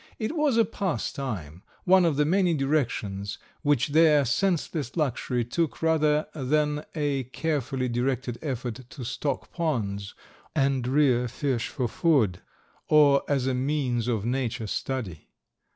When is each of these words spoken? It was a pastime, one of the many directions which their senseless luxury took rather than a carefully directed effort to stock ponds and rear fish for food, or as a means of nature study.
It 0.17 0.35
was 0.35 0.57
a 0.57 0.65
pastime, 0.65 1.61
one 1.83 2.05
of 2.05 2.15
the 2.15 2.25
many 2.25 2.55
directions 2.55 3.37
which 3.61 3.89
their 3.89 4.25
senseless 4.25 4.97
luxury 4.97 5.45
took 5.45 5.79
rather 5.83 6.25
than 6.33 6.85
a 6.95 7.25
carefully 7.25 7.87
directed 7.87 8.39
effort 8.41 8.89
to 8.89 9.03
stock 9.05 9.51
ponds 9.53 10.15
and 10.55 10.87
rear 10.87 11.27
fish 11.27 11.67
for 11.67 11.87
food, 11.87 12.41
or 12.89 13.21
as 13.29 13.45
a 13.45 13.53
means 13.53 14.07
of 14.07 14.25
nature 14.25 14.65
study. 14.65 15.27